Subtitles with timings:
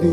[0.00, 0.10] مساء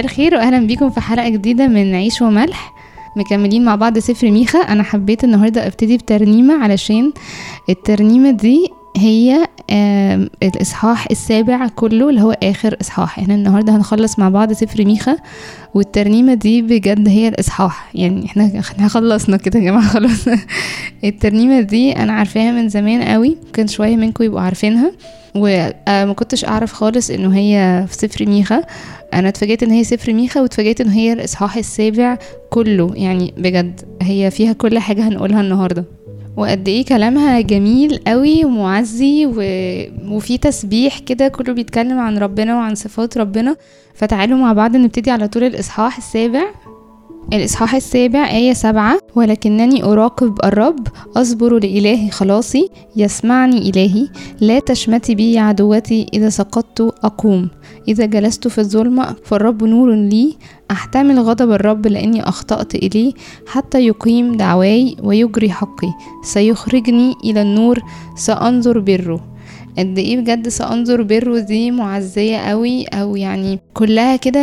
[0.00, 2.72] الخير واهلا بيكم في حلقة جديدة من عيش وملح.
[3.16, 4.58] مكملين مع بعض سفر ميخا.
[4.58, 7.12] أنا حبيت النهارده أبتدي بترنيمة علشان
[7.68, 13.18] الترنيمة دي هي آم، الإصحاح السابع كله اللي هو آخر إصحاح.
[13.18, 15.16] إحنا النهارده هنخلص مع بعض سفر ميخا
[15.74, 17.90] والترنيمة دي بجد هي الإصحاح.
[17.94, 20.28] يعني إحنا خلصنا كده يا جماعة خلاص.
[21.04, 24.92] الترنيمة دي أنا عارفاها من زمان قوي ممكن شوية منكم يبقوا عارفينها.
[25.34, 28.62] وما كنتش أعرف خالص إنه هي في سفر ميخا.
[29.14, 32.18] أنا اتفاجئت إن هي سفر ميخا واتفاجئت إن هي الإصحاح السابع
[32.50, 32.92] كله.
[32.94, 35.84] يعني بجد هي فيها كل حاجة هنقولها النهارده.
[36.36, 39.34] وقد إيه كلامها جميل قوي ومعزي و...
[40.14, 43.56] وفي تسبيح كده كله بيتكلم عن ربنا وعن صفات ربنا.
[43.94, 46.42] فتعالوا مع بعض نبتدي على طول الإصحاح السابع.
[47.32, 48.98] الإصحاح السابع آية سبعة.
[49.14, 54.08] ولكنني أراقب الرب أصبر لإلهي خلاصي يسمعني إلهي
[54.40, 57.48] لا تشمتي بي عدوتي إذا سقطت أقوم.
[57.88, 60.36] إذا جلست في الظلمة فالرب نور لي
[60.70, 63.12] أحتمل غضب الرب لأني أخطأت إليه
[63.46, 65.92] حتى يقيم دعواي ويجري حقي.
[66.24, 67.78] سيخرجني إلى النور
[68.16, 69.26] سأنظر بره.
[69.78, 74.40] قد إيه بجد سأنظر بره؟ دي معزية قوي أو يعني كلها كده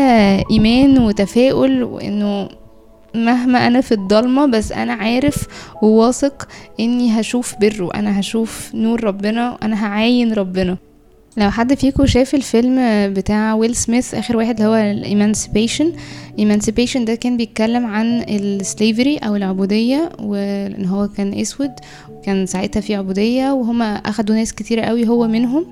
[0.52, 2.50] إيمان وتفاؤل وإنه
[3.16, 5.48] مهما أنا في الضلمة بس أنا عارف
[5.82, 6.48] وواثق
[6.80, 7.90] إني هشوف بره.
[7.96, 10.78] أنا هشوف نور ربنا أنا هعاين ربنا.
[11.38, 12.78] لو حد فيكم شاف الفيلم
[13.14, 15.94] بتاع ويل سميث آخر واحد اللي هو الإيمانسيبيشن
[16.40, 21.72] Emancipation ده كان بيتكلم عن ال slavery أو العبودية وإن هو كان أسود
[22.24, 25.66] كان ساعتها في عبودية وهما أخدوا ناس كتيرة قوي هو منهم.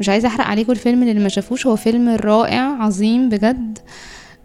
[0.00, 3.78] مش عايزة أحرق عليكم الفيلم اللي ما شافوش هو فيلم رائع عظيم بجد.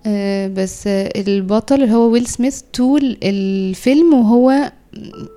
[0.05, 4.71] آه، بس البطل اللي هو ويل سميث طول الفيلم وهو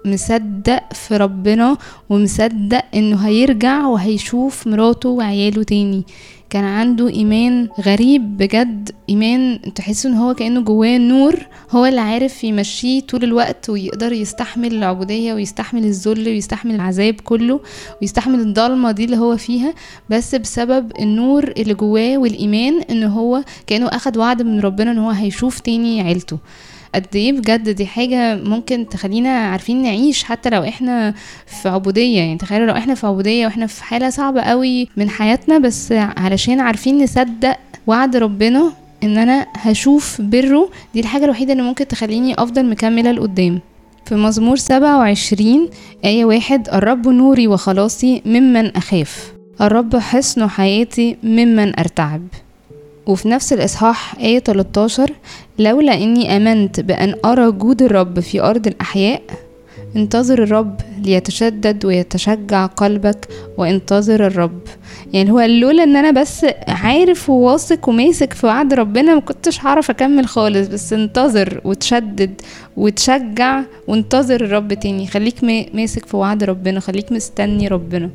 [0.05, 1.77] مصدق في ربنا
[2.11, 6.05] ومصدق إنه هيرجع وهيشوف مراته وعياله تاني.
[6.51, 11.35] كان عنده إيمان غريب بجد إيمان تحس إن هو كأنه جواه نور
[11.71, 17.61] هو اللي عارف يمشيه طول الوقت ويقدر يستحمل العبودية ويستحمل الذل ويستحمل العذاب كله
[18.01, 19.75] ويستحمل الضلمة دي اللي هو فيها.
[20.11, 25.11] بس بسبب النور اللي جواه والإيمان إن هو كأنه أخد وعد من ربنا إن هو
[25.11, 26.39] هيشوف تاني عيلته.
[26.95, 31.15] قد إيه بجد دي حاجة ممكن تخلينا عارفين نعيش حتى لو إحنا
[31.63, 32.19] في عبودية.
[32.19, 36.61] يعني تخيلوا لو إحنا في عبودية وإحنا في حالة صعبة قوي من حياتنا بس علشان
[36.61, 37.57] عارفين نصدق
[37.87, 43.61] وعد ربنا إن أنا هشوف بره دي الحاجة الوحيدة اللي ممكن تخليني أفضل مكملة لقدام.
[44.07, 45.69] في مزمور 27
[46.05, 49.33] آية واحد الرب نوري وخلاصي ممن أخاف.
[49.61, 52.23] الرب حصن حياتي ممن أرتعب.
[53.09, 55.11] وفي نفس الإصحاح آية 13
[55.59, 59.23] لولا إني آمنت بأن أرى جود الرب في أرض الأحياء
[59.97, 63.29] انتظر الرب ليتشدد ويتشجع قلبك
[63.59, 64.61] وانتظر الرب.
[65.13, 69.91] يعني هو لولا إن أنا بس عارف وواثق وماسك في وعد ربنا ما كنتش هعرف
[69.91, 72.41] أكمل خالص بس انتظر وتشدد
[72.77, 75.07] وتشجع وانتظر الرب تاني.
[75.07, 78.11] خليك ما- ماسك في وعد ربنا خليك مستني ربنا.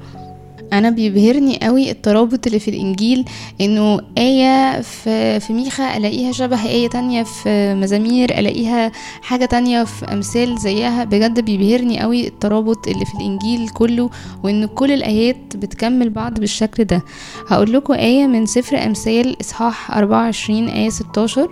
[0.74, 3.25] أنا بيبهرني قوي الترابط اللي في الإنجيل
[3.62, 8.92] إنه آية في في ميخا ألاقيها شبه آية تانية في مزامير ألاقيها
[9.22, 11.04] حاجة تانية في أمثال زيها.
[11.04, 14.10] بجد بيبهرني قوي الترابط اللي في الإنجيل كله
[14.44, 17.02] وإن كل الآيات بتكمل بعض بالشكل ده.
[17.48, 21.50] هقول لكم آية من سفر أمثال إصحاح 24 آية 16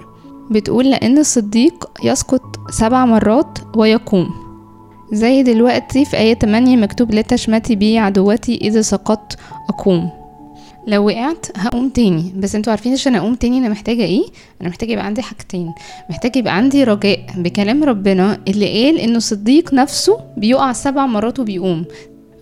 [0.52, 2.42] بتقول لأن الصديق يسقط
[2.72, 4.51] سبع مرات ويقوم.
[5.12, 9.38] زي دلوقتي في آية 8 مكتوب لا تشمتي بي عدوتي إذا سقطت
[9.70, 10.10] أقوم.
[10.88, 12.34] لو وقعت هقوم تاني.
[12.38, 14.24] بس أنتوا عارفين عشان أقوم تاني أنا محتاجة إيه؟
[14.62, 15.72] أنا محتاجة يبقى عندي حاجتين.
[16.10, 21.86] محتاجة يبقى عندي رجاء بكلام ربنا اللي قال إنه الصديق نفسه بيقع سبع مرات وبيقوم.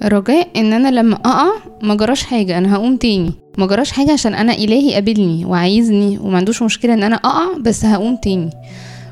[0.04, 1.50] رجاء إن أنا لما أقع
[1.84, 3.32] ما جراش حاجة أنا هقوم تاني.
[3.58, 7.86] ما جراش حاجة عشان أنا إلهي قابلني وعايزني وما عندوش مشكلة إن أنا أقع بس
[7.86, 8.50] هقوم تاني.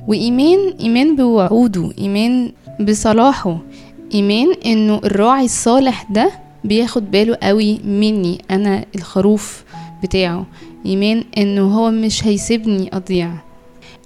[0.07, 1.89] وإيمان إيمان بوعوده.
[1.97, 3.57] إيمان بصلاحه.
[4.13, 6.31] إيمان إنه الراعي الصالح ده
[6.63, 9.63] بياخد باله قوي مني أنا الخروف
[10.03, 10.45] بتاعه.
[10.85, 13.29] إيمان إنه هو مش هيسيبني أضيع.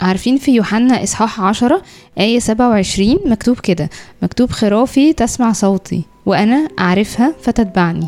[0.01, 1.81] عارفين في يوحنا إصحاح عشرة
[2.19, 3.89] آية سبعة وعشرين مكتوب كده
[4.21, 8.07] مكتوب خرافي تسمع صوتي وأنا أعرفها فتتبعني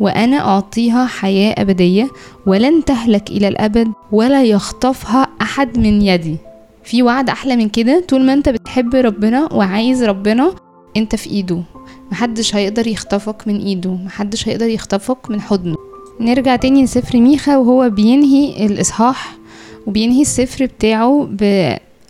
[0.00, 2.08] وأنا أعطيها حياة أبدية
[2.46, 6.36] ولن تهلك إلى الأبد ولا يخطفها أحد من يدي.
[6.88, 10.54] في وعد أحلى من كده؟ طول ما أنت بتحب ربنا وعايز ربنا
[10.96, 11.62] أنت في إيده.
[12.12, 13.90] محدش هيقدر يخطفك من إيده.
[13.90, 15.76] محدش هيقدر يخطفك من حضنه.
[16.20, 19.36] نرجع تاني لسفر ميخا وهو بينهي الإصحاح
[19.86, 21.28] وبينهي السفر بتاعه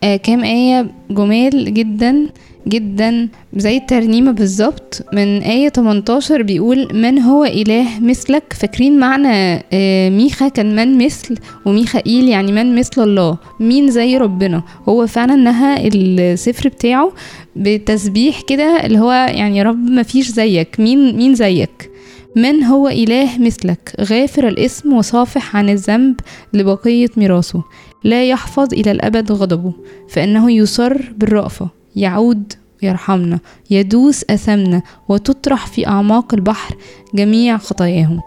[0.02, 2.26] بكام آية جمال جدا
[2.68, 5.02] جدا زي الترنيمة بالظبط.
[5.12, 11.34] من آية 18 بيقول من هو إله مثلك؟ فاكرين معنى آه، ميخا كان من مثل
[11.66, 13.38] وميخائيل يعني من مثل الله.
[13.60, 17.12] مين زي ربنا؟ هو فعلا نهى السفر بتاعه
[17.56, 20.80] بتسبيح كده اللي هو يعني رب ما فيش زيك.
[20.80, 21.90] مين مين زيك؟
[22.36, 26.20] من هو إله مثلك؟ غافر الاسم وصافح عن الذنب
[26.52, 27.62] لبقية ميراثه.
[28.04, 29.72] لا يحفظ إلى الأبد غضبه
[30.08, 32.52] فإنه يصر بالرأفة يعود
[32.82, 33.38] يرحمنا
[33.70, 36.76] يدوس أثمنا وتطرح في أعماق البحر
[37.14, 38.20] جميع خطاياهم.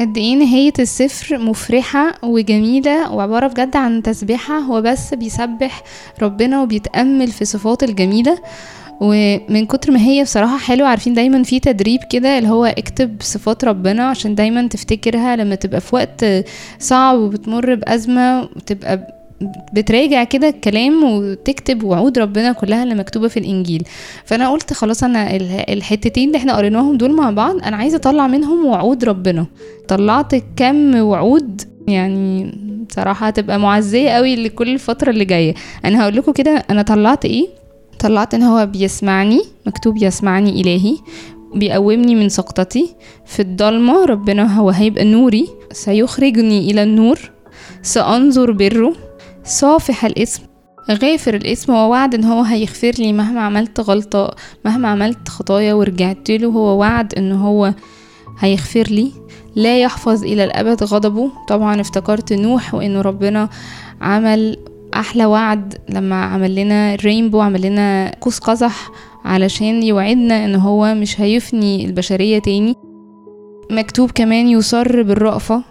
[0.00, 5.82] قد إيه نهاية السفر مفرحة وجميلة وعبارة بجد عن تسبيحة هو بس بيسبح
[6.22, 8.38] ربنا وبيتأمل في صفاته الجميلة؟
[9.00, 13.64] ومن كتر ما هي بصراحة حلوة عارفين دايما في تدريب كده اللي هو اكتب صفات
[13.64, 16.24] ربنا عشان دايما تفتكرها لما تبقى في وقت
[16.78, 19.14] صعب وبتمر بأزمة وتبقى
[19.72, 23.82] بتراجع كده الكلام وتكتب وعود ربنا كلها اللي مكتوبة في الإنجيل.
[24.24, 25.36] فأنا قلت خلاص أنا
[25.72, 29.46] الحتتين اللي إحنا قريناهم دول مع بعض أنا عايزة أطلع منهم وعود ربنا.
[29.88, 32.52] طلعت كم وعود؟ يعني
[32.90, 35.54] بصراحة هتبقى معزية قوي لكل الفترة اللي جاية.
[35.84, 37.48] أنا هقول لكم كده أنا طلعت إيه؟
[37.98, 40.96] طلعت إن هو بيسمعني مكتوب يسمعني إلهي
[41.54, 42.94] بيقومني من سقطتي.
[43.26, 45.48] في الضلمة ربنا هو هيبقى نوري.
[45.72, 47.18] سيخرجني إلى النور.
[47.82, 48.92] سأنظر بره.
[49.44, 50.42] صافح الاسم.
[50.90, 51.72] غافر الاسم.
[51.72, 54.34] ووعد إن هو هيغفر لي مهما عملت غلطة
[54.64, 56.48] مهما عملت خطايا ورجعت له.
[56.48, 57.74] هو وعد إن هو
[58.38, 59.12] هيغفر لي.
[59.56, 61.30] لا يحفظ إلى الأبد غضبه.
[61.48, 63.48] طبعا افتكرت نوح وانه ربنا
[64.00, 64.56] عمل
[64.94, 68.90] أحلى وعد لما عمل لنا رينبو عمل لنا قوس قزح
[69.24, 72.74] علشان يوعدنا إن هو مش هيفني البشرية تاني.
[73.70, 75.62] مكتوب كمان يصر بالرأفة.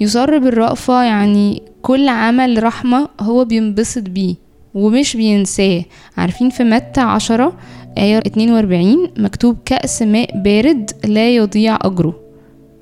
[0.00, 4.34] يصر بالرأفة يعني كل عمل رحمة هو بينبسط بيه
[4.74, 5.84] ومش بينساه.
[6.16, 7.52] عارفين في متى عشرة
[7.98, 12.20] آية 42 مكتوب كأس ماء بارد لا يضيع أجره.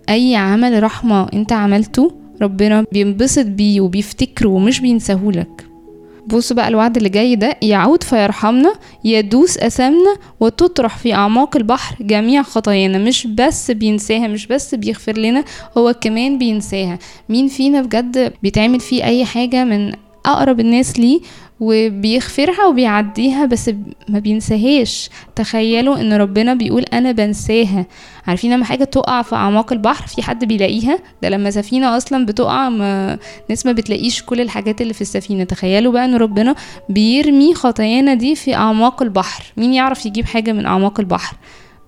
[0.08, 2.12] أي عمل رحمة أنت عملته
[2.42, 5.65] ربنا بينبسط بيه وبيفتكره ومش بينساهولك.
[6.26, 8.72] بصوا بقى الوعد اللي جاي ده يعود فيرحمنا
[9.04, 12.98] يدوس أثامنا وتطرح في أعماق البحر جميع خطايانا.
[12.98, 15.44] مش بس بينساها مش بس بيغفر لنا
[15.78, 16.98] هو كمان بينساها.
[17.28, 19.92] مين فينا بجد بيتعمل فيه أي حاجة من
[20.26, 21.20] أقرب الناس ليه؟
[21.60, 23.70] وبيغفرها وبيعديها بس
[24.08, 25.10] ما بينساهاش.
[25.36, 27.86] تخيلوا إن ربنا بيقول أنا بنساها.
[28.26, 32.68] عارفين لما حاجة تقع في أعماق البحر في حد بيلاقيها؟ ده لما سفينة أصلا بتقع
[32.68, 33.18] ما
[33.50, 35.44] ناس ما بتلاقيش كل الحاجات اللي في السفينة.
[35.44, 36.54] تخيلوا بقى إن ربنا
[36.88, 39.44] بيرمي خطايانا دي في أعماق البحر.
[39.56, 41.36] مين يعرف يجيب حاجة من أعماق البحر؟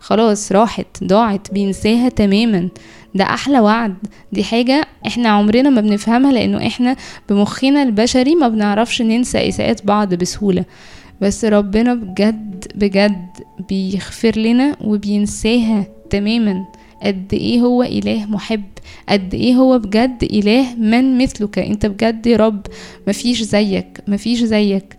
[0.00, 2.68] خلاص راحت ضاعت بينساها تماما.
[3.18, 3.94] ده أحلى وعد.
[4.32, 6.96] دي حاجة إحنا عمرنا ما بنفهمها لأنه إحنا
[7.28, 10.64] بمخنا البشري ما بنعرفش ننسى اساءات بعض بسهولة.
[11.20, 13.26] بس ربنا بجد بجد
[13.68, 16.64] بيغفر لنا وبينساها تماما.
[17.02, 18.64] قد إيه هو إله محب؟
[19.08, 22.66] قد إيه هو بجد إله من مثلك؟ أنت بجد يا رب
[23.08, 24.96] مفيش زيك مفيش زيك.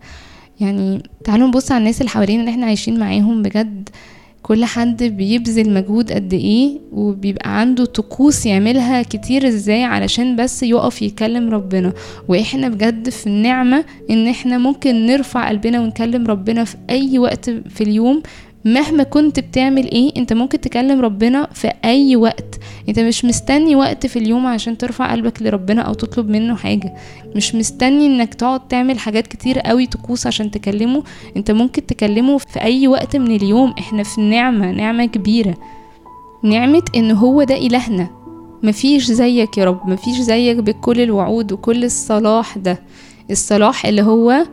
[0.59, 3.89] يعني تعالوا نبص على الناس اللي حوالينا اللي إحنا عايشين معاهم بجد.
[4.49, 11.01] كل حد بيبذل مجهود قد إيه وبيبقى عنده طقوس يعملها كتير إزاي علشان بس يقف
[11.01, 11.93] يكلم ربنا.
[12.27, 17.81] وإحنا بجد في النعمة إن إحنا ممكن نرفع قلبنا ونكلم ربنا في أي وقت في
[17.81, 18.21] اليوم
[18.65, 22.59] مهما كنت بتعمل إيه انت ممكن تكلم ربنا في اي وقت.
[22.89, 26.93] انت مش مستني وقت في اليوم عشان ترفع قلبك لربنا أو تطلب منه حاجة.
[27.35, 31.03] مش مستني انك تقعد تعمل حاجات كتير قوي طقوس عشان تكلمه.
[31.37, 33.73] انت ممكن تكلمه في اي وقت من اليوم.
[33.79, 35.53] إحنا في نعمة نعمة كبيرة.
[36.43, 38.09] نعمة ان هو ده إلهنا.
[38.63, 39.89] مفيش زيك يا رب.
[39.89, 42.79] مفيش زيك بكل الوعود وكل الصلاح ده.
[43.31, 44.45] الصلاح اللي هو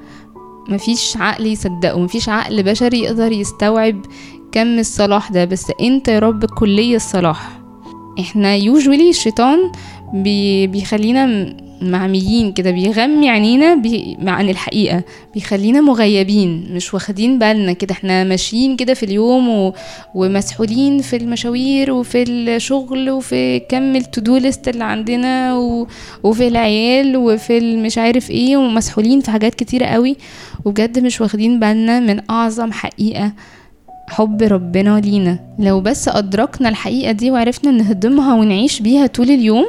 [0.69, 4.01] مفيش عقل يصدقه مفيش عقل بشري يقدر يستوعب
[4.53, 5.45] كم الصلاح ده.
[5.45, 7.61] بس انت يا رب كلية الصلاح.
[8.21, 9.59] إحنا يوجولي الشيطان
[10.15, 15.03] بي بيخلينا معميين كده بيغمي عينينا بي عن الحقيقة
[15.35, 17.93] بيخلينا مغيبين مش واخدين بالنا كده.
[17.93, 19.75] إحنا ماشيين كده في اليوم و...
[20.15, 25.87] ومسحولين في المشاوير وفي الشغل وفي كم التودو ليست اللي عندنا و...
[26.23, 30.17] وفي العيال وفي مش عارف إيه ومسحولين في حاجات كتيرة قوي.
[30.65, 33.33] وبجد مش واخدين بالنا من أعظم حقيقة
[34.09, 35.39] حب ربنا لينا.
[35.59, 39.67] لو بس أدركنا الحقيقة دي وعرفنا نهضمها ونعيش بيها طول اليوم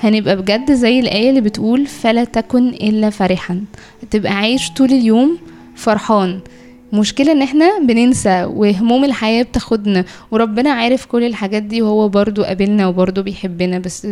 [0.00, 3.60] هنبقى بجد زي الآية اللي بتقول فلا تكن إلا فرحا.
[4.10, 5.38] تبقى عايش طول اليوم
[5.76, 6.40] فرحان.
[6.92, 12.86] مشكلة إن إحنا بننسى وهموم الحياة بتاخدنا وربنا عارف كل الحاجات دي وهو برضو قابلنا
[12.86, 13.78] وبرضو بيحبنا.
[13.78, 14.06] بس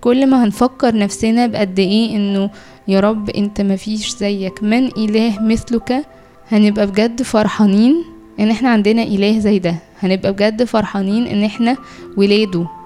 [0.00, 2.50] كل ما هنفكر نفسنا بقد إيه إنه
[2.88, 6.06] يا رب أنت مفيش زيك من إله مثلك؟
[6.50, 8.04] هنبقى بجد فرحانين
[8.40, 9.74] إن إحنا عندنا إله زي ده.
[10.00, 11.76] هنبقى بجد فرحانين إن إحنا
[12.16, 12.77] ولاده.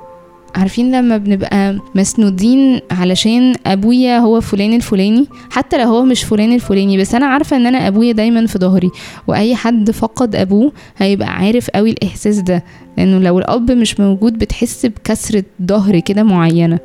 [0.54, 6.98] عارفين لما بنبقى مسنودين علشان أبويا هو فلان الفلاني؟ حتى لو هو مش فلان الفلاني
[6.98, 8.90] بس أنا عارفة إن أنا أبويا دايما في ظهري
[9.26, 12.64] وأي حد فقد أبوه هيبقى عارف قوي الإحساس ده
[12.98, 16.78] لأنه لو الأب مش موجود بتحس بكسرة ظهر كده معينة.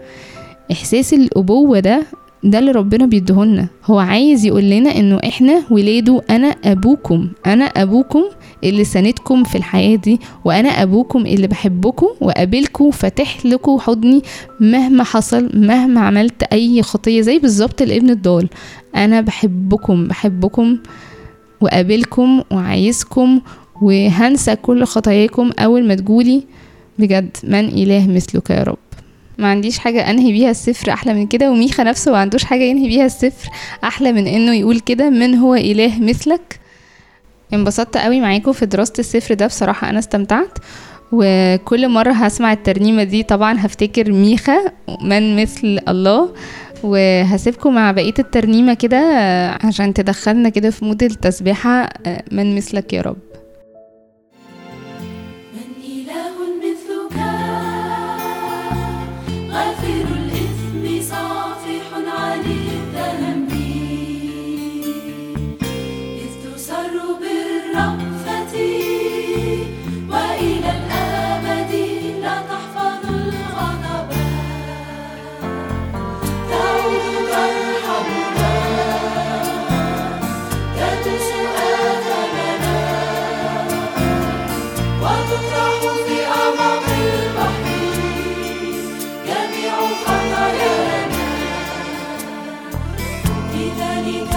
[0.72, 2.04] إحساس الأبوة ده
[2.48, 8.24] ده اللي ربنا بيديهولنا هو عايز يقول لنا إنه إحنا ولاده أنا أبوكم أنا أبوكم
[8.64, 14.22] اللي ساندكم في الحياة دي وأنا أبوكم اللي بحبكم وقابلكم فاتح لكم حضني
[14.60, 18.50] مهما حصل مهما عملت أي خطية زي بالظبط الابن الضال.
[18.96, 20.78] أنا بحبكم بحبكم
[21.62, 23.42] وقابلكم وعايزكم
[23.82, 26.44] وهنسى كل خطاياكم أول ما تقولي
[27.00, 28.78] بجد من إله مثلك يا رب.
[29.38, 32.88] ما عنديش حاجة أنهي بيها السفر أحلى من كده وميخا نفسه ما عندوش حاجة ينهي
[32.88, 33.50] بيها السفر
[33.84, 36.60] أحلى من إنه يقول كده من هو إله مثلك؟
[37.54, 40.58] انبسطت قوي معاكم في دراسة السفر ده بصراحة أنا استمتعت.
[41.12, 44.58] وكل مرة هسمع الترنيمة دي طبعا هفتكر ميخا
[45.02, 46.30] من مثل الله.
[46.84, 48.98] وهسيبكم مع بقية الترنيمة كده
[49.64, 51.90] عشان تدخلنا كده في مود التسبيحة
[52.32, 53.18] من مثلك يا رب.
[94.08, 94.37] Dominica.